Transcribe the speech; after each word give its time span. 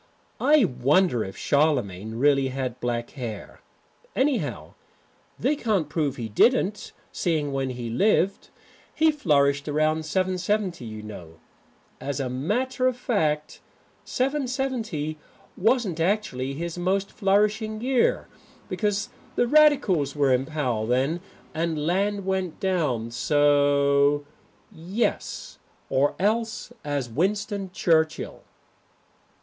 I 0.39 0.65
wonder 0.65 1.23
if 1.23 1.37
Charlemagne 1.37 2.15
really 2.15 2.47
had 2.47 2.79
black 2.79 3.11
hair. 3.11 3.61
Anyhow, 4.15 4.73
they 5.37 5.55
can't 5.55 5.89
prove 5.89 6.15
he 6.15 6.27
didn't, 6.27 6.91
seeing 7.11 7.53
when 7.53 7.69
he 7.69 7.91
lived. 7.91 8.49
He 8.95 9.11
flourished 9.11 9.67
about 9.67 10.03
770, 10.03 10.83
you 10.85 11.03
know. 11.03 11.35
As 11.99 12.19
a 12.19 12.29
matter 12.31 12.87
of 12.87 12.97
fact 12.97 13.61
770 14.03 15.19
wasn't 15.55 15.99
actually 15.99 16.55
his 16.55 16.79
most 16.79 17.11
flourishing 17.11 17.79
year 17.79 18.27
because 18.69 19.09
the 19.35 19.45
Radicals 19.45 20.15
were 20.15 20.33
in 20.33 20.47
power 20.47 20.87
then 20.87 21.21
and 21.53 21.85
land 21.85 22.25
went 22.25 22.59
down 22.59 23.11
so. 23.11 24.25
Now 24.71 24.77
771 24.79 24.93
Yes. 24.95 25.59
Or 25.91 26.15
else 26.17 26.73
as 26.83 27.07
Winston 27.07 27.69
Churchill. 27.71 28.41